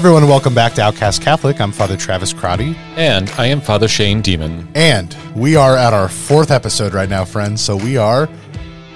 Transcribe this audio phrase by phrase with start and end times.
[0.00, 1.60] Everyone, welcome back to Outcast Catholic.
[1.60, 4.66] I'm Father Travis Crotty, And I am Father Shane Demon.
[4.74, 7.60] and we are at our fourth episode right now, friends.
[7.60, 8.26] So we are,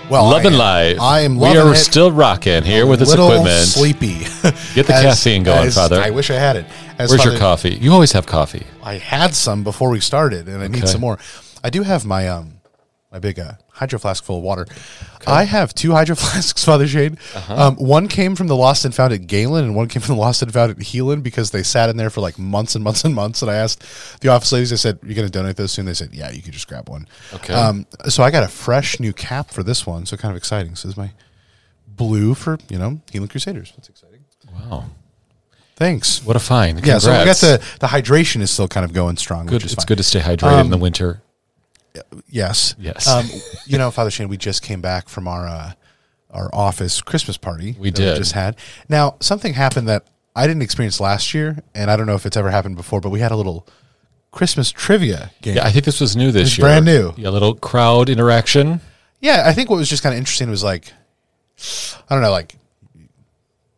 [0.09, 1.01] well, Loving I am, live.
[1.01, 1.77] I am We are it.
[1.77, 3.67] still rocking here with this little equipment.
[3.67, 4.21] sleepy.
[4.75, 6.01] Get the caffeine going, Father.
[6.01, 6.65] I wish I had it.
[6.99, 7.75] As Where's your Father- coffee?
[7.75, 8.67] You always have coffee.
[8.83, 10.87] I had some before we started, and I need Okay.
[10.87, 11.19] some more.
[11.63, 12.53] I do have my um
[13.15, 14.67] my big uh, hydro flask full of water.
[15.25, 17.17] I have two hydro flasks, Father Shane.
[17.33, 17.69] Uh-huh.
[17.69, 20.21] Um, one came from the lost and found at Gehlen, and one came from the
[20.21, 23.05] lost and found at Heelan because they sat in there for like months and months
[23.05, 23.41] and months.
[23.41, 25.95] And I asked the office ladies, I said, "You're going to donate those soon?" They
[25.95, 27.55] said, "Yeah, you could just grab one." Okay.
[27.55, 30.75] Um, so I got a fresh new cap for this one, so kind of exciting.
[30.75, 31.13] So this is my
[31.87, 33.73] blue for you know Heelan Crusaders.
[33.77, 34.25] That's exciting.
[34.53, 34.87] Wow.
[35.77, 36.25] Thanks.
[36.25, 36.85] What a find.
[36.85, 39.47] Yeah, so I got the the hydration is still kind of going strong.
[39.47, 39.63] good.
[39.63, 39.87] It's fine.
[39.87, 41.23] good to stay hydrated in the winter.
[42.29, 42.75] Yes.
[42.79, 43.09] Yes.
[43.09, 43.27] Um,
[43.67, 45.73] you know, Father Shane, we just came back from our uh,
[46.31, 47.77] our office Christmas party.
[47.79, 48.17] We that did.
[48.17, 48.57] just had.
[48.89, 52.37] Now, something happened that I didn't experience last year, and I don't know if it's
[52.37, 53.67] ever happened before, but we had a little
[54.33, 55.57] Christmas trivia game.
[55.57, 56.67] Yeah, I think this was new this It's year.
[56.67, 57.15] brand new.
[57.17, 58.81] Yeah, a little crowd interaction.
[59.21, 60.93] Yeah, I think what was just kind of interesting was like,
[62.11, 62.57] I don't know, like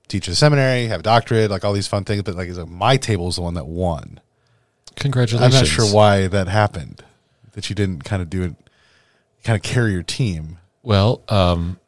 [0.09, 2.69] teach at a seminary, have a doctorate, like all these fun things, but like, like
[2.69, 4.21] my table is the one that won.
[4.97, 5.55] Congratulations.
[5.55, 7.05] I'm not sure why that happened.
[7.57, 8.55] That you didn't kind of do it,
[9.43, 10.59] kind of carry your team.
[10.83, 11.81] Well, um,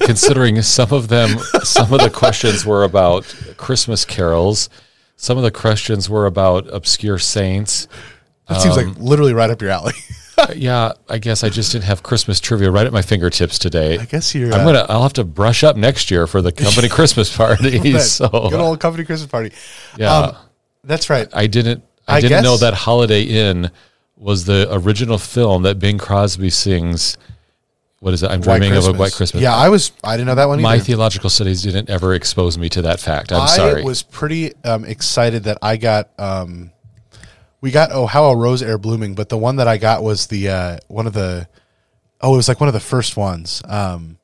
[0.00, 3.24] considering some of them, some of the questions were about
[3.56, 4.68] Christmas carols.
[5.16, 7.86] Some of the questions were about obscure saints.
[8.48, 9.94] That seems Um, like literally right up your alley.
[10.56, 13.98] yeah, I guess I just didn't have Christmas trivia right at my fingertips today.
[13.98, 14.52] I guess you're.
[14.52, 14.86] I'm uh, gonna.
[14.88, 17.98] I'll have to brush up next year for the company Christmas party.
[18.00, 19.52] so good old company Christmas party.
[19.96, 20.36] yeah, Um,
[20.82, 21.28] that's right.
[21.32, 21.84] I didn't.
[22.08, 23.70] I, I didn't know that Holiday Inn
[24.16, 27.16] was the original film that Bing Crosby sings.
[28.00, 28.30] What is it?
[28.30, 29.42] I'm dreaming of a white Christmas.
[29.42, 29.92] Yeah, I was.
[30.02, 30.62] I didn't know that one either.
[30.62, 33.32] my theological studies didn't ever expose me to that fact.
[33.32, 33.84] I'm I sorry.
[33.84, 36.10] was pretty um, excited that I got.
[36.18, 36.72] Um,
[37.60, 40.26] we got oh how a rose e'er blooming, but the one that I got was
[40.26, 41.48] the uh, one of the.
[42.20, 43.62] Oh, it was like one of the first ones.
[43.68, 44.18] Um,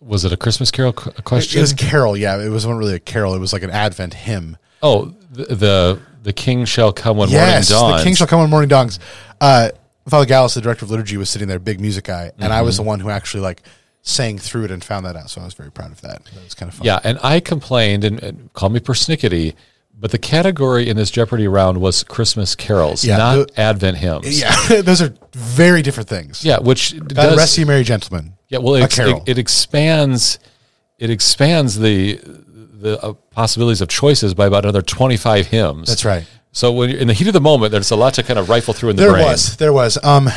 [0.00, 1.58] was it a Christmas Carol question?
[1.58, 2.16] it was Carol.
[2.16, 3.34] Yeah, it wasn't really a carol.
[3.34, 4.56] It was like an Advent hymn.
[4.82, 8.00] oh, the, the the King shall come when yes, morning dawns.
[8.02, 9.00] the King shall come when morning dawns.
[9.40, 9.70] Uh,
[10.06, 12.74] Father Gallus, the director of liturgy, was sitting there, big music guy, and I was
[12.74, 12.84] Mm-hmm.
[12.84, 13.62] the one who actually like
[14.02, 15.30] sang through it and found that out.
[15.30, 16.22] So I was very proud of that.
[16.24, 16.86] That was kind of fun.
[16.86, 19.54] Yeah, and I complained and, and call me persnickety,
[19.98, 24.40] but the category in this Jeopardy round was Christmas carols, Yeah, not the- Advent hymns.
[24.40, 26.44] Yeah, those are very different things.
[26.44, 28.34] yeah, which God does rest ye merry gentlemen.
[28.48, 28.58] yeah.
[28.58, 30.38] Well, it, it, it expands
[30.98, 32.20] it expands the
[32.80, 35.88] the uh, possibilities of choices by about another twenty five hymns.
[35.88, 36.26] That's right.
[36.52, 38.48] So when you're in the heat of the moment, there's a lot to kind of
[38.48, 39.12] rifle through in the brain.
[39.12, 39.32] There brain.
[39.32, 40.02] was, there was.
[40.04, 40.28] Um,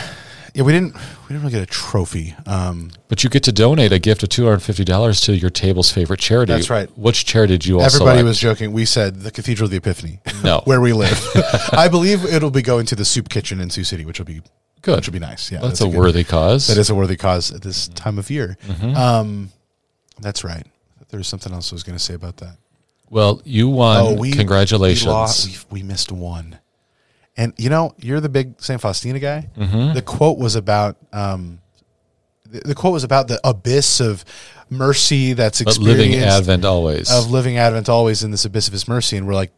[0.54, 2.36] yeah, we didn't, we didn't really get a trophy.
[2.46, 5.50] Um, But you get to donate a gift of two hundred fifty dollars to your
[5.50, 6.52] table's favorite charity.
[6.52, 6.90] That's right.
[6.98, 8.26] Which charity did you all everybody select?
[8.26, 8.74] was joking.
[8.74, 10.20] We said the Cathedral of the Epiphany.
[10.44, 10.62] No.
[10.66, 11.20] where we live.
[11.72, 14.42] I believe it'll be going to the soup kitchen in Sioux City, which will be
[14.82, 14.96] Good.
[14.96, 15.52] Which will be nice.
[15.52, 16.68] Yeah, That's, a, good- worthy cause.
[16.68, 18.58] That is a worthy cause at this time of year.
[18.68, 18.96] Mm-hmm.
[18.98, 19.50] Um,
[20.20, 20.66] that's right.
[21.12, 22.58] There was something else I was going to say about that.
[23.10, 24.18] Well, you won.
[24.32, 25.06] Congratulations.
[25.06, 26.58] We, lost- we, we missed one.
[27.38, 28.80] And you know, you're the big St.
[28.82, 29.50] Faustina guy.
[29.58, 29.94] Mm-hmm.
[29.94, 31.60] The quote was about um,
[32.50, 34.24] the, the quote was about the abyss of
[34.70, 37.12] mercy that's But living Advent always.
[37.12, 39.52] of living Advent always in this abyss of His mercy, and we're like,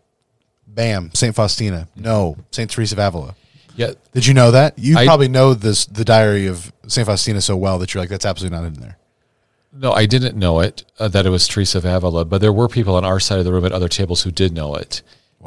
[0.67, 1.35] bam, St.
[1.35, 1.87] Faustina.
[1.95, 2.69] No, St.
[2.69, 3.35] Teresa of Avila.
[3.75, 4.77] yeah, Did you know that?
[4.79, 7.05] You I- probably know this the diary of St.
[7.05, 8.97] Faustina so well that you're like, that's absolutely not in there.
[9.75, 12.67] No, I didn't know it uh, that it was Teresa of Avila, but there were
[12.67, 15.01] people on our side of the room at other tables who did know it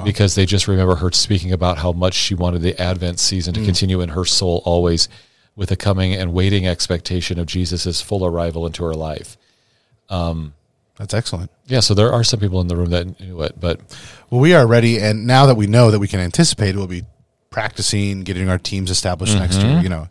[0.04, 3.58] because they just remember her speaking about how much she wanted the Advent season Mm.
[3.60, 5.08] to continue in her soul always
[5.54, 9.38] with the coming and waiting expectation of Jesus' full arrival into her life.
[10.10, 10.52] Um,
[10.98, 11.50] That's excellent.
[11.66, 13.80] Yeah, so there are some people in the room that knew it, but
[14.28, 17.04] Well, we are ready, and now that we know that we can anticipate, we'll be
[17.50, 19.68] practicing, getting our teams established next Mm-hmm.
[19.70, 19.80] year.
[19.80, 20.08] You know,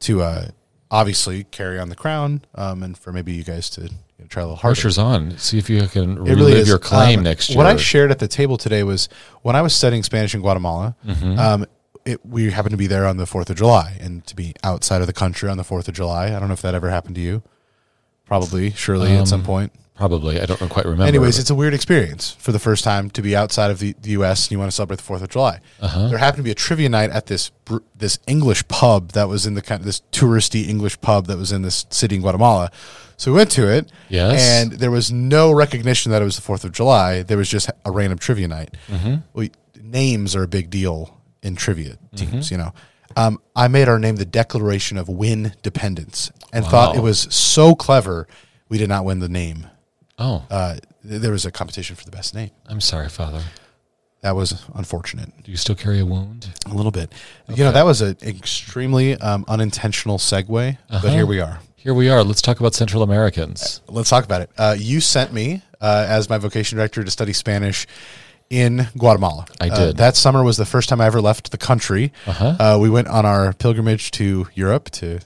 [0.00, 0.48] to uh,
[0.92, 3.88] obviously carry on the crown, um, and for maybe you guys to you
[4.20, 4.74] know, try a little harder.
[4.76, 5.36] pressure's on.
[5.38, 7.56] See if you can relive really your claim Um, next year.
[7.58, 9.08] What I shared at the table today was
[9.40, 10.94] when I was studying Spanish in Guatemala.
[11.04, 11.38] Mm-hmm.
[11.38, 11.66] Um,
[12.04, 15.00] it, we happened to be there on the Fourth of July, and to be outside
[15.00, 16.26] of the country on the Fourth of July.
[16.26, 17.42] I don't know if that ever happened to you.
[18.26, 19.72] Probably, surely, at Um, some point.
[19.94, 20.40] Probably.
[20.40, 21.04] I don't quite remember.
[21.04, 24.10] Anyways, it's a weird experience for the first time to be outside of the, the
[24.10, 24.46] U.S.
[24.46, 25.60] and you want to celebrate the Fourth of July.
[25.80, 26.08] Uh-huh.
[26.08, 27.50] There happened to be a trivia night at this
[27.94, 31.52] this English pub that was in the kind of this touristy English pub that was
[31.52, 32.70] in this city in Guatemala.
[33.16, 34.40] So we went to it, Yes.
[34.42, 37.22] and there was no recognition that it was the Fourth of July.
[37.22, 38.76] There was just a random trivia night.
[38.88, 39.16] Mm-hmm.
[39.34, 42.50] We, names are a big deal in trivia teams.
[42.50, 42.72] You know,
[43.16, 47.74] um, I made our name the Declaration of Win Dependence, and thought it was so
[47.74, 48.26] clever.
[48.68, 49.68] We did not win the name
[50.22, 52.50] oh, uh, there was a competition for the best name.
[52.68, 53.42] I'm sorry, Father.
[54.22, 56.48] That was unfortunate, Do you still carry a wound?
[56.66, 57.12] a little bit.
[57.48, 61.58] You know, that was an extremely um, unintentional segue, but here we are.
[61.74, 62.22] Here we are.
[62.22, 63.80] Let's talk about Central Americans.
[63.88, 64.50] Let's talk about it.
[64.56, 67.88] Uh, you sent me uh, as my vocation director to study Spanish
[68.48, 69.46] in Guatemala.
[69.60, 69.96] I Uh, did.
[69.96, 72.12] that summer was the first time I ever left the country.
[72.26, 72.56] Uh-huh.
[72.60, 75.18] Uh, we went on our pilgrimage to Europe, to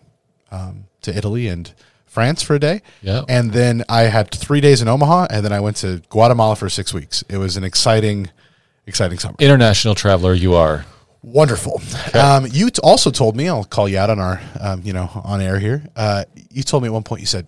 [0.50, 1.74] um, to Italy and
[2.16, 2.80] France for a day.
[3.02, 3.24] Yeah.
[3.28, 6.70] And then I had three days in Omaha, and then I went to Guatemala for
[6.70, 7.22] six weeks.
[7.28, 8.30] It was an exciting,
[8.86, 9.36] exciting summer.
[9.38, 10.86] International traveler, you are.
[11.22, 11.82] Wonderful.
[12.14, 15.10] Um, you t- also told me, I'll call you out on our, um, you know,
[15.24, 15.84] on air here.
[15.94, 17.46] Uh, you told me at one point, you said,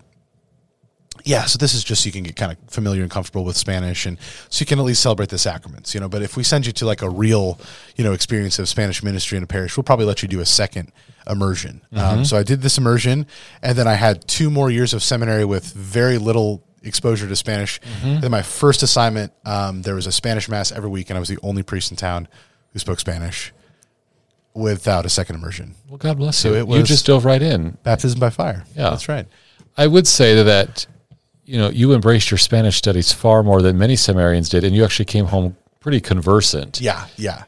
[1.25, 3.57] yeah, so this is just so you can get kind of familiar and comfortable with
[3.57, 4.17] Spanish and
[4.49, 6.07] so you can at least celebrate the sacraments, you know.
[6.09, 7.59] But if we send you to like a real,
[7.95, 10.45] you know, experience of Spanish ministry in a parish, we'll probably let you do a
[10.45, 10.91] second
[11.29, 11.81] immersion.
[11.93, 13.25] Um, so I did this immersion
[13.61, 17.79] and then I had two more years of seminary with very little exposure to Spanish.
[18.03, 21.29] Then my first assignment, um, there was a Spanish mass every week and I was
[21.29, 22.27] the only priest in town
[22.73, 23.51] who spoke Spanish
[24.53, 25.75] without a second immersion.
[25.87, 26.55] Well, God bless So you.
[26.73, 27.77] it you just dove right in.
[27.83, 28.63] Baptism by fire.
[28.75, 28.89] Yeah.
[28.91, 29.27] That's right.
[29.77, 30.85] I would say that,
[31.49, 34.83] you know, you embraced your Spanish studies far more than many seminarians did, and you
[34.85, 36.79] actually came home pretty conversant.
[36.79, 37.07] Yeah.
[37.17, 37.43] Yeah.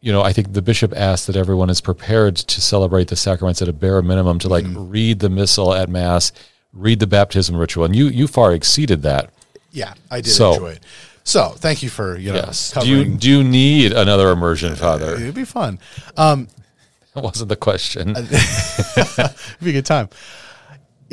[0.00, 3.62] You know, I think the bishop asked that everyone is prepared to celebrate the sacraments
[3.62, 4.90] at a bare minimum to like Mm-hmm.
[4.90, 6.30] read the missal at mass,
[6.74, 9.30] read the baptism ritual, and you you far exceeded that.
[9.72, 9.94] Yeah.
[10.10, 10.82] I did So- enjoy it.
[11.26, 12.72] So thank you for, you know, Yes.
[12.78, 15.14] Do you do you need another immersion, Father?
[15.14, 15.78] It'd be fun.
[16.18, 16.48] Um,
[17.14, 18.10] That wasn't the question.
[18.10, 18.28] it'd
[19.62, 20.08] be a good time.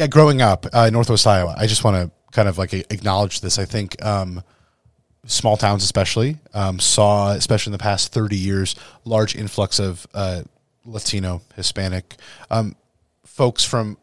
[0.02, 3.42] Yeah, growing up uh, in Northwest Iowa, I just want to kind of like acknowledge
[3.42, 3.60] this.
[3.60, 4.42] I think um,
[5.28, 8.76] small towns, especially, um, saw, especially in the past thirty years,
[9.06, 10.42] large influx of uh,
[10.86, 12.16] Latino, Hispanic
[12.50, 12.76] um,
[13.28, 13.96] folks from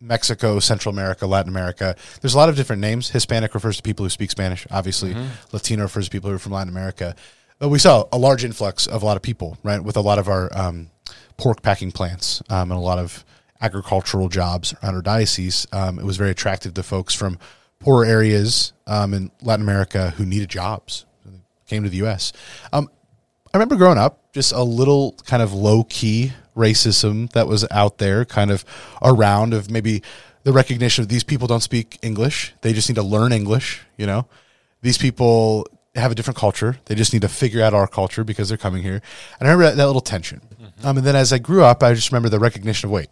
[0.00, 1.94] Mexico, Central America, Latin America.
[2.20, 3.10] There's a lot of different names.
[3.10, 4.66] Hispanic refers to people who speak Spanish.
[4.72, 5.14] Obviously,
[5.52, 7.14] Latino refers to people who are from Latin America.
[7.60, 9.78] But we saw a large influx of a lot of people, right?
[9.78, 10.90] With a lot of our um,
[11.36, 13.24] pork packing plants um, and a lot of
[13.64, 15.66] agricultural jobs around our diocese.
[15.72, 17.38] Um, it was very attractive to folks from
[17.80, 21.06] poorer areas um, in Latin America who needed jobs.
[21.24, 22.32] So they came to the U.S.
[22.72, 22.90] Um,
[23.52, 27.98] I remember growing up, just a little kind of low key racism that was out
[27.98, 28.64] there, kind of
[29.02, 30.02] around of maybe
[30.42, 32.54] the recognition of these people don't speak English.
[32.60, 34.26] They just need to learn English, you know?
[34.82, 36.76] These people have a different culture.
[36.84, 39.00] They just need to figure out our culture because they're coming here.
[39.40, 40.42] And I remember that, that little tension.
[40.82, 43.08] Um, and then as I grew up, I just remember the recognition of wait,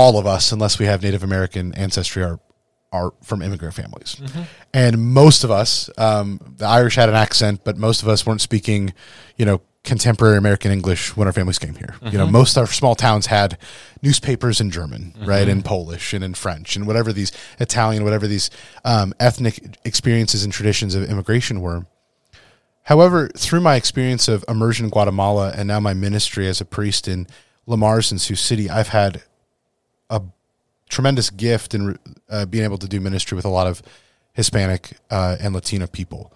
[0.00, 2.40] all of us, unless we have Native American ancestry, are
[2.92, 4.20] are from immigrant families,
[4.74, 8.40] and most of us, um, the Irish had an accent, but most of us weren't
[8.40, 8.92] speaking,
[9.36, 11.94] you know, contemporary American English when our families came here.
[12.12, 13.58] You know, most of our small towns had
[14.02, 17.30] newspapers in German, right, in Polish and in French and whatever these
[17.60, 18.50] Italian, whatever these
[18.84, 21.86] um, ethnic experiences and traditions of immigration were.
[22.84, 27.06] However, through my experience of immersion in Guatemala and now my ministry as a priest
[27.06, 27.26] in
[27.66, 29.22] Le Mars and Sioux City, I've had
[30.10, 30.22] a
[30.88, 31.98] tremendous gift in
[32.28, 33.82] uh, being able to do ministry with a lot of
[34.34, 36.32] Hispanic uh, and Latino people.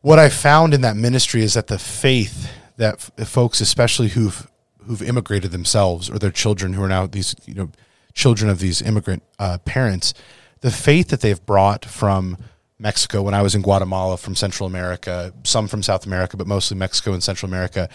[0.00, 4.50] What I found in that ministry is that the faith that f- folks, especially who've
[4.86, 7.70] who've immigrated themselves or their children who are now these you know
[8.14, 10.14] children of these immigrant uh, parents,
[10.60, 12.38] the faith that they've brought from
[12.78, 16.76] Mexico when I was in Guatemala, from Central America, some from South America, but mostly
[16.76, 17.88] Mexico and Central America,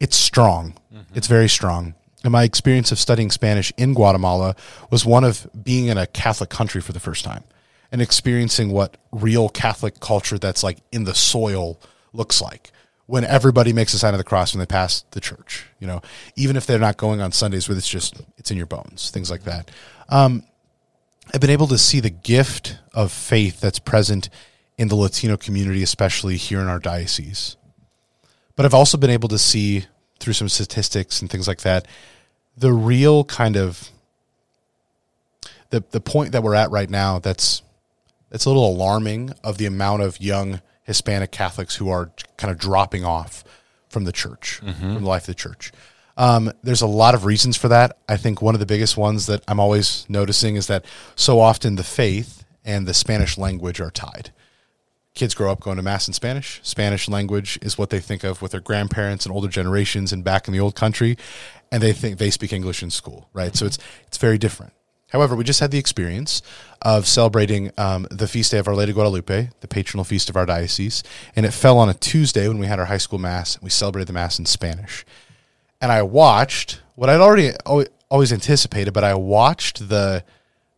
[0.00, 0.74] it's strong.
[1.14, 1.94] It's very strong.
[2.24, 4.56] And my experience of studying Spanish in Guatemala
[4.90, 7.44] was one of being in a Catholic country for the first time
[7.92, 11.78] and experiencing what real Catholic culture that's like in the soil
[12.12, 12.72] looks like
[13.06, 16.00] when everybody makes a sign of the cross when they pass the church, you know,
[16.36, 19.30] even if they're not going on Sundays where it's just, it's in your bones, things
[19.30, 19.70] like that.
[20.08, 20.44] Um,
[21.32, 24.30] I've been able to see the gift of faith that's present
[24.78, 27.56] in the Latino community, especially here in our diocese.
[28.56, 29.84] But I've also been able to see
[30.18, 31.86] through some statistics and things like that
[32.56, 33.90] the real kind of
[35.70, 37.62] the the point that we're at right now that's
[38.30, 42.58] that's a little alarming of the amount of young Hispanic Catholics who are kind of
[42.58, 43.44] dropping off
[43.88, 44.60] from the church,
[44.94, 45.72] from the life of the church.
[46.16, 47.96] Um, there's a lot of reasons for that.
[48.08, 50.84] I think one of the biggest ones that I'm always noticing is that
[51.14, 54.32] so often the faith and the Spanish language are tied.
[55.14, 56.60] Kids grow up going to mass in Spanish.
[56.64, 60.48] Spanish language is what they think of with their grandparents and older generations and back
[60.48, 61.16] in the old country,
[61.70, 63.54] and they think they speak English in school, right?
[63.54, 63.78] So it's
[64.08, 64.72] it's very different.
[65.10, 66.42] However, we just had the experience
[66.82, 70.36] of celebrating um, the feast day of Our Lady of Guadalupe, the patronal feast of
[70.36, 71.04] our diocese,
[71.36, 73.54] and it fell on a Tuesday when we had our high school mass.
[73.54, 75.06] And we celebrated the mass in Spanish,
[75.80, 77.52] and I watched what I'd already
[78.10, 80.24] always anticipated, but I watched the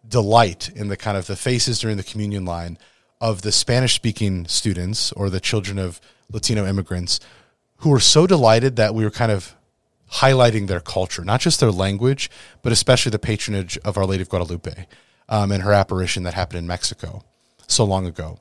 [0.06, 2.76] delight in the kind of the faces during the communion line
[3.20, 7.20] of the Spanish speaking students or the children of Latino immigrants
[7.78, 9.54] who were so delighted that we were kind of
[10.14, 12.30] highlighting their culture, not just their language,
[12.62, 14.86] but especially the patronage of Our Lady of Guadalupe
[15.28, 17.24] um, and her apparition that happened in Mexico
[17.66, 18.38] so long ago.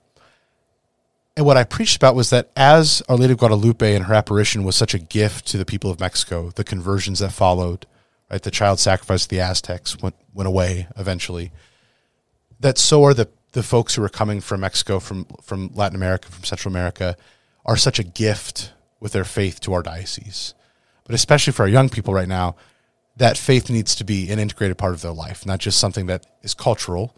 [1.37, 4.63] And what I preached about was that as Our Lady of Guadalupe and her apparition
[4.63, 7.85] was such a gift to the people of Mexico, the conversions that followed,
[8.31, 11.51] right, the child sacrifice of the Aztecs went, went away eventually,
[12.59, 16.29] that so are the, the folks who are coming from Mexico, from, from Latin America,
[16.29, 17.15] from Central America,
[17.65, 20.53] are such a gift with their faith to our diocese.
[21.05, 22.57] But especially for our young people right now,
[23.15, 26.25] that faith needs to be an integrated part of their life, not just something that
[26.43, 27.15] is cultural.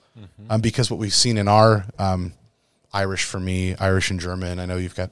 [0.49, 2.33] Um, because what we've seen in our um,
[2.93, 5.09] Irish for me, Irish and German, I know you've got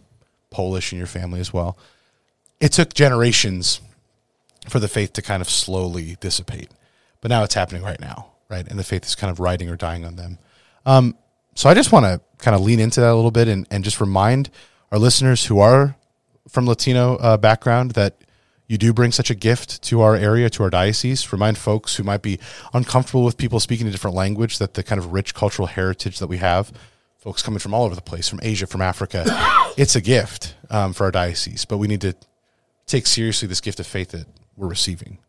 [0.52, 1.76] Polish in your family as well.
[2.60, 3.82] It took generations
[4.70, 6.70] for the faith to kind of slowly dissipate,
[7.22, 8.68] but now it's happening right now, right?
[8.68, 10.38] And the faith is kind of riding or dying on them.
[10.86, 11.18] Um,
[11.56, 13.84] so I just want to kind of lean into that a little bit and, and
[13.84, 14.50] just remind
[14.92, 15.96] our listeners who are
[16.48, 18.22] from Latino uh, background that
[18.68, 21.32] you do bring such a gift to our area, to our diocese.
[21.32, 22.40] Remind folks who might be
[22.74, 26.28] uncomfortable with people speaking a different language that the kind of rich cultural heritage that
[26.28, 26.72] we have,
[27.18, 29.24] folks coming from all over the place, from Asia, from Africa,
[29.78, 31.66] it's a gift um, for our diocese.
[31.66, 32.16] But we need to
[32.88, 34.26] take seriously this gift of faith that
[34.58, 35.20] we're receiving.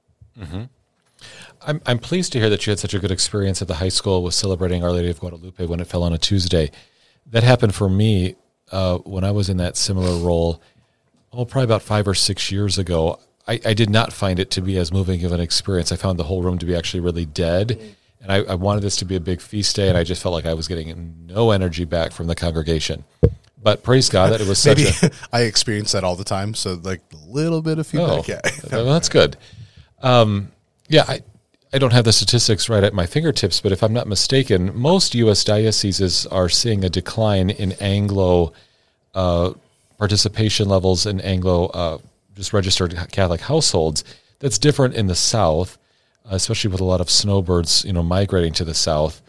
[1.67, 3.89] I'm, I'm pleased to hear that you had such a good experience at the high
[3.89, 6.71] school with celebrating Our Lady of Guadalupe when it fell on a Tuesday.
[7.31, 8.37] That happened for me
[8.71, 10.61] uh, when I was in that similar role,
[11.33, 13.19] oh, probably about five or six years ago.
[13.49, 15.91] I, I did not find it to be as moving of an experience.
[15.93, 17.81] I found the whole room to be actually really dead.
[18.21, 20.33] And I, I wanted this to be a big feast day, and I just felt
[20.33, 23.05] like I was getting no energy back from the congregation.
[23.63, 26.55] But praise God that it was such Maybe a I experience that all the time.
[26.55, 28.45] So, like a little bit of Oh, feedback.
[28.45, 28.77] yeah.
[28.77, 29.37] well, that's good.
[30.03, 30.51] Um,
[30.89, 31.21] yeah, I,
[31.73, 35.15] I don't have the statistics right at my fingertips, but if I'm not mistaken, most
[35.15, 35.45] U.S.
[35.45, 38.53] dioceses are seeing a decline in Anglo
[39.15, 39.53] uh,
[39.99, 41.99] participation levels in Anglo uh,
[42.35, 44.05] just registered Catholic households.
[44.39, 45.79] That's different in the South,
[46.27, 49.23] especially with a lot of snowbirds, you know, migrating to the South.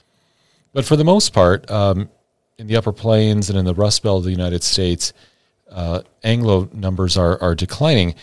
[0.74, 2.10] But for the most part, um,
[2.58, 5.14] in the Upper Plains and in the Rust Belt of the United States,
[5.72, 8.16] uh, Anglo numbers are are declining.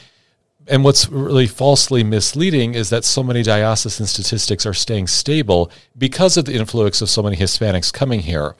[0.66, 6.36] And what's really falsely misleading is that so many diocesan statistics are staying stable because
[6.36, 8.56] of the influx of so many Hispanics coming here.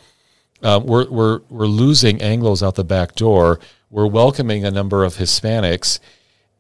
[0.63, 3.59] Uh, we're, we're, we're losing Anglos out the back door.
[3.91, 5.99] We're welcoming a number of Hispanics.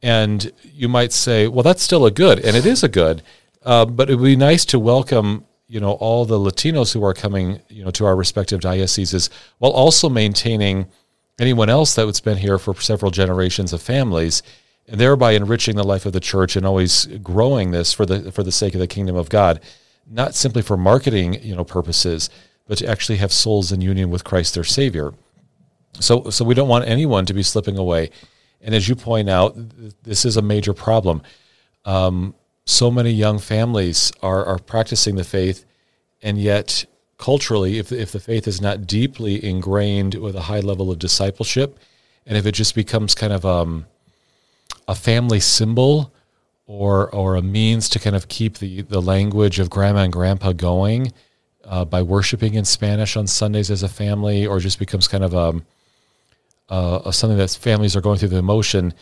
[0.03, 3.23] And you might say, well, that's still a good, and it is a good.
[3.65, 7.15] Uh, but it would be nice to welcome, you know, all the Latinos who are
[7.15, 10.87] coming, you know, to our respective dioceses, while also maintaining
[11.39, 14.43] anyone else that has been here for several generations of families,
[14.87, 18.43] and thereby enriching the life of the church and always growing this for the for
[18.43, 19.61] the sake of the kingdom of God,
[20.07, 22.31] not simply for marketing, you know, purposes,
[22.67, 25.14] but to actually have souls in union with Christ their Savior.
[26.00, 28.11] So, so we don't want anyone to be slipping away.
[28.61, 31.23] And as you point out, th- this is a major problem.
[31.85, 32.35] Um,
[32.67, 35.64] so many young families are, are practicing the faith,
[36.23, 36.87] and yet
[37.19, 41.79] culturally, if, if the faith is not deeply ingrained with a high level of discipleship,
[42.26, 43.87] and if it just becomes kind of um,
[44.87, 46.12] a family symbol
[46.67, 50.53] or or a means to kind of keep the, the language of grandma and grandpa
[50.53, 51.12] going
[51.67, 55.35] uh, by worshiping in Spanish on Sundays as a family, or just becomes kind of
[55.35, 55.62] a,
[56.71, 58.93] uh, uh, something that families are going through the emotion,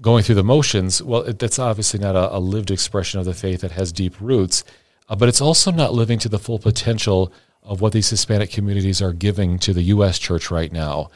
[0.00, 1.02] going through the motions.
[1.02, 4.20] Well, it, that's obviously not a, a lived expression of the faith that has deep
[4.20, 4.64] roots,
[5.08, 9.00] uh, but it's also not living to the full potential of what these Hispanic communities
[9.00, 10.18] are giving to the U.S.
[10.18, 11.10] church right now,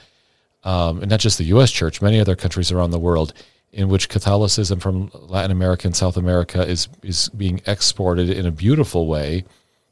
[0.65, 1.71] um, and not just the U.S.
[1.71, 3.35] church, many other countries around the world
[3.79, 8.51] in which Catholicism from Latin America and South America is is being exported in a
[8.51, 9.45] beautiful way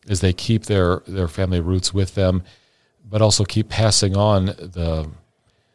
[0.09, 2.43] as they keep their their family roots with them,
[3.09, 5.09] but also keep passing on the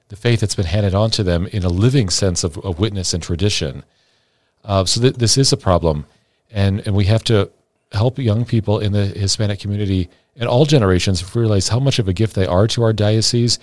[0.10, 3.14] the faith that's been handed on to them in a living sense of, of witness
[3.14, 3.82] and tradition.
[4.66, 6.06] Uh, so th- this is a problem,
[6.52, 7.50] and and we have to
[7.94, 12.14] help young people in the Hispanic community and all generations realize how much of a
[12.14, 13.58] gift they are to our diocese,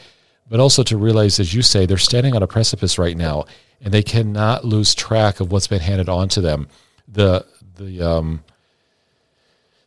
[0.48, 3.44] but also to realize, as you say, they're standing on a precipice right now,
[3.80, 6.68] and they cannot lose track of what's been handed on to them.
[7.06, 7.44] The
[7.76, 8.44] the um,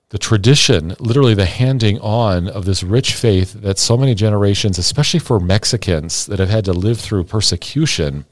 [0.10, 5.22] the tradition, literally the handing on of this rich faith that so many generations, especially
[5.22, 8.26] for Mexicans that have had to live through persecution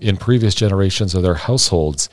[0.00, 2.08] in previous generations of their households,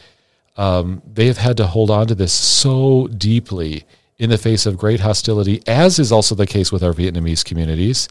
[0.55, 3.85] um, they have had to hold on to this so deeply
[4.19, 8.07] in the face of great hostility, as is also the case with our Vietnamese communities,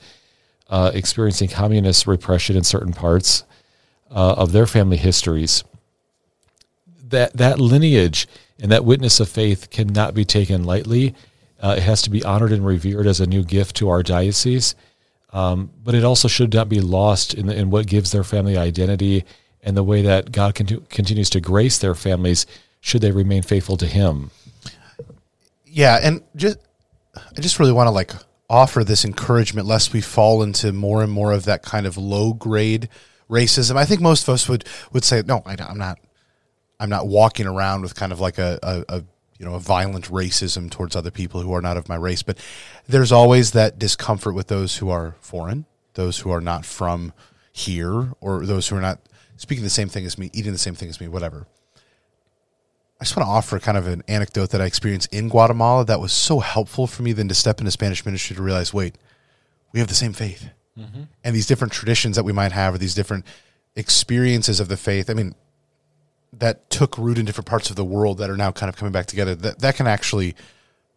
[0.68, 3.44] uh, experiencing communist repression in certain parts
[4.10, 5.64] uh, of their family histories.
[7.08, 8.26] That that lineage
[8.60, 11.14] and that witness of faith cannot be taken lightly.
[11.60, 14.74] Uh, it has to be honored and revered as a new gift to our diocese,
[15.32, 18.56] um, but it also should not be lost in, the, in what gives their family
[18.56, 19.24] identity
[19.62, 22.46] and the way that God con- continues to grace their families
[22.80, 24.30] should they remain faithful to Him.
[25.64, 26.58] Yeah, and just
[27.16, 28.12] I just really want to like
[28.48, 32.32] offer this encouragement lest we fall into more and more of that kind of low
[32.32, 32.88] grade
[33.28, 33.76] racism.
[33.76, 35.98] I think most of us would would say, no, I, am not.
[36.78, 39.04] I'm not walking around with kind of like a, a, a
[39.38, 42.22] you know a violent racism towards other people who are not of my race.
[42.22, 42.38] But
[42.86, 47.12] there's always that discomfort with those who are foreign, those who are not from
[47.52, 49.00] here, or those who are not
[49.36, 51.46] speaking the same thing as me, eating the same thing as me, whatever.
[53.00, 56.00] I just want to offer kind of an anecdote that I experienced in Guatemala that
[56.00, 58.96] was so helpful for me then to step into Spanish ministry to realize, wait,
[59.72, 60.48] we have the same faith.
[60.78, 61.02] Mm-hmm.
[61.22, 63.26] And these different traditions that we might have, or these different
[63.74, 65.34] experiences of the faith, I mean,
[66.32, 68.92] that took root in different parts of the world that are now kind of coming
[68.92, 70.34] back together, that, that can actually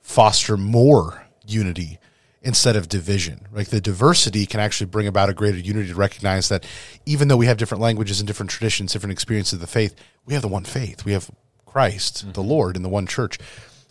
[0.01, 2.00] foster more unity
[2.41, 3.48] instead of division.
[3.51, 6.65] Like the diversity can actually bring about a greater unity to recognize that
[7.06, 10.34] even though we have different languages and different traditions, different experiences of the faith, we
[10.34, 11.03] have the one faith.
[11.03, 11.29] We have
[11.71, 12.31] Christ, mm-hmm.
[12.33, 13.38] the Lord, in the one church.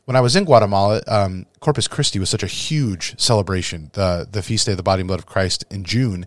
[0.05, 4.43] When I was in Guatemala, um, Corpus Christi was such a huge celebration, the the
[4.43, 6.25] feast day of the body and blood of Christ in June,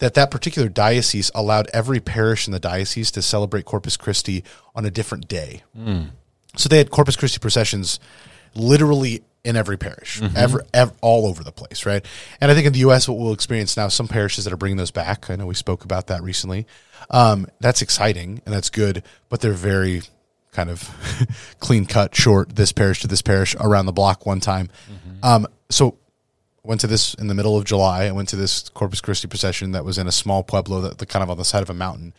[0.00, 4.44] that that particular diocese allowed every parish in the diocese to celebrate Corpus Christi
[4.74, 5.62] on a different day.
[5.76, 6.10] Mm.
[6.56, 7.98] So they had Corpus Christi processions
[8.54, 10.36] literally in every parish, mm-hmm.
[10.36, 12.04] ever, ever, all over the place, right?
[12.40, 14.76] And I think in the U.S., what we'll experience now, some parishes that are bringing
[14.76, 15.30] those back.
[15.30, 16.66] I know we spoke about that recently.
[17.10, 20.02] Um, that's exciting and that's good, but they're very
[20.52, 20.88] kind of
[21.60, 24.68] clean cut, short, this parish to this parish around the block one time.
[24.90, 25.24] Mm-hmm.
[25.24, 25.98] Um, so
[26.62, 28.04] went to this in the middle of July.
[28.04, 31.06] I went to this Corpus Christi procession that was in a small pueblo that the
[31.06, 32.14] kind of on the side of a mountain.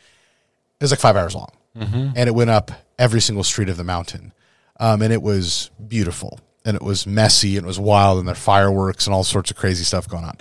[0.79, 2.10] It was like five hours long, mm-hmm.
[2.15, 4.34] and it went up every single street of the mountain,
[4.79, 8.36] um, and it was beautiful, and it was messy, and it was wild, and there
[8.36, 10.38] fireworks and all sorts of crazy stuff going on.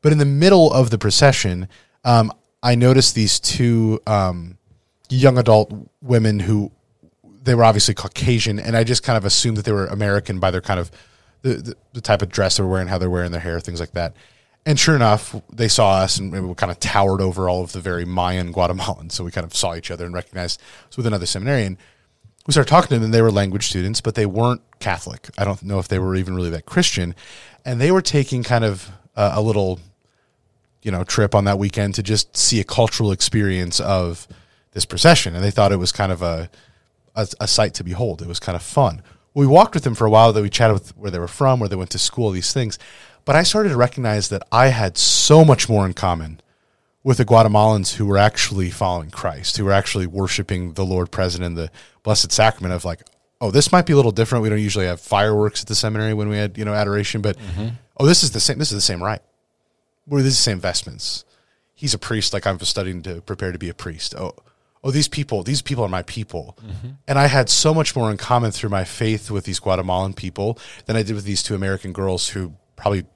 [0.00, 1.68] But in the middle of the procession,
[2.04, 2.32] um,
[2.62, 4.56] I noticed these two um,
[5.10, 6.72] young adult women who
[7.44, 10.50] they were obviously Caucasian, and I just kind of assumed that they were American by
[10.50, 10.90] their kind of
[11.42, 13.80] the, the, the type of dress they were wearing, how they're wearing their hair, things
[13.80, 14.16] like that.
[14.66, 17.80] And sure enough, they saw us and we kind of towered over all of the
[17.80, 19.12] very Mayan Guatemalans.
[19.12, 21.76] So we kind of saw each other and recognized us with another seminarian.
[22.46, 25.28] We started talking to them, and they were language students, but they weren't Catholic.
[25.36, 27.14] I don't know if they were even really that Christian.
[27.64, 29.80] And they were taking kind of uh, a little,
[30.82, 34.26] you know, trip on that weekend to just see a cultural experience of
[34.72, 35.34] this procession.
[35.34, 36.50] And they thought it was kind of a,
[37.14, 38.22] a, a sight to behold.
[38.22, 39.02] It was kind of fun.
[39.34, 40.32] We walked with them for a while.
[40.32, 42.78] That we chatted with where they were from, where they went to school, these things.
[43.24, 46.40] But I started to recognize that I had so much more in common
[47.02, 51.44] with the Guatemalans who were actually following Christ, who were actually worshiping the Lord present
[51.44, 51.70] in the
[52.02, 52.74] Blessed Sacrament.
[52.74, 53.02] Of like,
[53.40, 54.42] oh, this might be a little different.
[54.42, 57.36] We don't usually have fireworks at the seminary when we had you know adoration, but
[57.38, 57.68] mm-hmm.
[57.98, 58.58] oh, this is the same.
[58.58, 59.22] This is the same rite.
[60.06, 61.24] We're the same vestments.
[61.74, 64.14] He's a priest, like I'm studying to prepare to be a priest.
[64.14, 64.34] Oh,
[64.84, 66.56] oh, these people, these people are my people.
[66.60, 66.88] Mm-hmm.
[67.08, 70.58] And I had so much more in common through my faith with these Guatemalan people
[70.84, 73.06] than I did with these two American girls who probably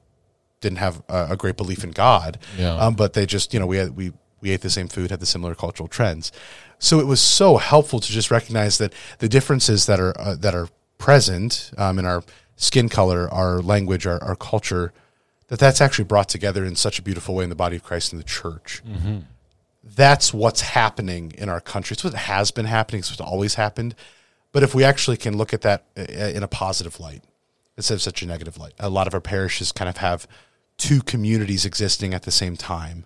[0.60, 2.38] didn't have a, a great belief in God.
[2.56, 2.74] Yeah.
[2.74, 5.20] Um, but they just, you know, we had, we, we ate the same food, had
[5.20, 6.32] the similar cultural trends.
[6.78, 10.54] So it was so helpful to just recognize that the differences that are, uh, that
[10.54, 12.24] are present um, in our
[12.56, 14.92] skin color, our language, our, our culture,
[15.48, 18.12] that that's actually brought together in such a beautiful way in the body of Christ
[18.12, 18.82] in the church.
[18.88, 19.18] Mm-hmm
[19.94, 21.94] that's what's happening in our country.
[21.94, 23.00] It's what has been happening.
[23.00, 23.94] It's what always happened.
[24.52, 27.22] But if we actually can look at that uh, in a positive light
[27.76, 30.26] instead of such a negative light, a lot of our parishes kind of have
[30.76, 33.04] two communities existing at the same time.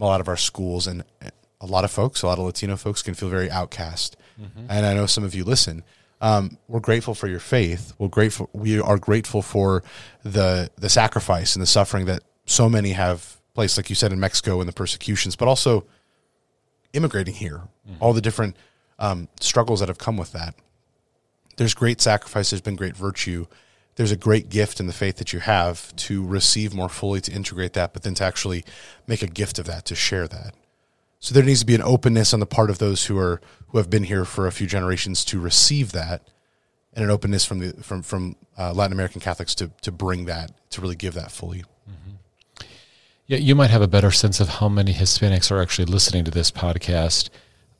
[0.00, 1.04] A lot of our schools and
[1.60, 4.16] a lot of folks, a lot of Latino folks can feel very outcast.
[4.40, 4.66] Mm-hmm.
[4.68, 5.82] And I know some of you listen.
[6.20, 7.92] Um, we're grateful for your faith.
[7.98, 8.50] We're grateful.
[8.52, 9.82] We are grateful for
[10.22, 14.20] the the sacrifice and the suffering that so many have placed, like you said, in
[14.20, 15.86] Mexico and the persecutions, but also
[16.92, 18.02] immigrating here, mm-hmm.
[18.02, 18.56] all the different
[18.98, 20.54] um, struggles that have come with that.
[21.56, 22.50] There's great sacrifice.
[22.50, 23.46] There's been great virtue.
[23.96, 27.32] there's a great gift in the faith that you have to receive more fully, to
[27.32, 28.64] integrate that, but then to actually
[29.06, 30.54] make a gift of that, to share that.
[31.18, 33.78] So there needs to be an openness on the part of those who are who
[33.78, 36.26] have been here for a few generations to receive that,
[36.94, 40.52] and an openness from the from from uh, Latin American Catholics to to bring that
[40.70, 41.64] to really give that fully.
[43.30, 46.32] Yeah, you might have a better sense of how many Hispanics are actually listening to
[46.32, 47.30] this podcast.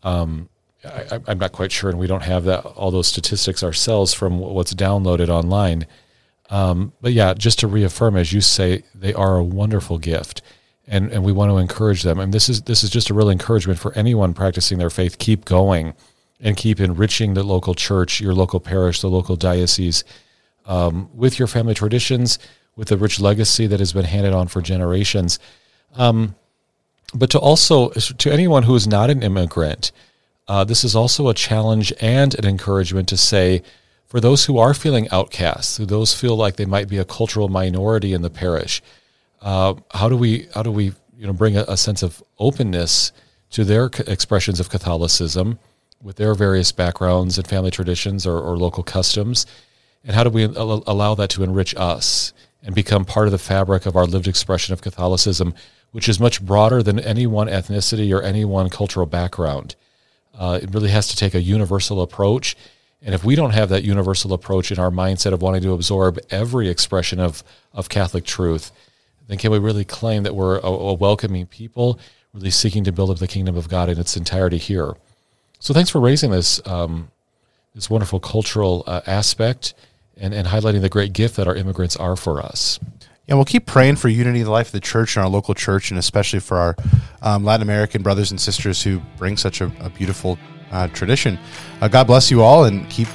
[0.04, 0.48] Um,
[0.84, 4.38] I, am not quite sure, and we don't have that all those statistics ourselves from
[4.38, 5.88] what's downloaded online.
[6.50, 10.40] Um, but yeah, just to reaffirm, as you say, they are a wonderful gift,
[10.86, 12.20] and and we want to encourage them.
[12.20, 15.18] And this is this is just a real encouragement for anyone practicing their faith.
[15.18, 15.94] Keep going,
[16.38, 20.04] and keep enriching the local church, your local parish, the local diocese,
[20.66, 22.38] um, with your family traditions
[22.76, 25.38] with a rich legacy that has been handed on for generations.
[25.94, 26.34] Um,
[27.14, 29.92] but to also to anyone who is not an immigrant,
[30.48, 33.62] uh, this is also a challenge and an encouragement to say,
[34.06, 37.48] for those who are feeling outcasts, who those feel like they might be a cultural
[37.48, 38.82] minority in the parish,
[39.42, 43.12] uh, how do we how do we you know bring a, a sense of openness
[43.50, 45.58] to their expressions of Catholicism
[46.02, 49.46] with their various backgrounds and family traditions or, or local customs,
[50.04, 52.32] and how do we allow that to enrich us?
[52.62, 55.54] And become part of the fabric of our lived expression of Catholicism,
[55.92, 59.76] which is much broader than any one ethnicity or any one cultural background.
[60.38, 62.56] Uh, it really has to take a universal approach.
[63.02, 66.18] And if we don't have that universal approach in our mindset of wanting to absorb
[66.30, 67.42] every expression of,
[67.72, 68.70] of Catholic truth,
[69.26, 71.98] then can we really claim that we're a, a welcoming people,
[72.34, 74.94] really seeking to build up the kingdom of God in its entirety here?
[75.60, 77.10] So thanks for raising this um,
[77.74, 79.74] this wonderful cultural uh, aspect
[80.20, 82.78] and, and highlighting the great gift that our immigrants are for us.
[83.26, 85.54] Yeah, we'll keep praying for unity in the life of the church and our local
[85.54, 86.76] church, and especially for our
[87.22, 90.38] um, Latin American brothers and sisters who bring such a, a beautiful
[90.72, 91.38] uh, tradition.
[91.80, 93.08] Uh, God bless you all, and keep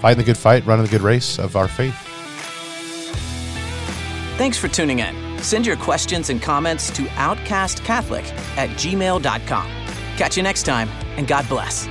[0.00, 1.96] fighting the good fight, running the good race of our faith.
[4.36, 5.42] Thanks for tuning in.
[5.42, 8.26] Send your questions and comments to outcastcatholic
[8.58, 9.70] at gmail.com.
[10.16, 11.86] Catch you next time, and God bless.